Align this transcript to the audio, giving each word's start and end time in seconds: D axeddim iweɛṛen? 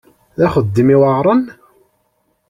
D 0.37 0.39
axeddim 0.45 0.89
iweɛṛen? 0.95 1.41